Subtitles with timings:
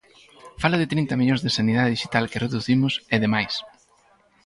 [0.61, 3.53] Fala de trinta millóns de sanidade dixital que reducimos, e demais.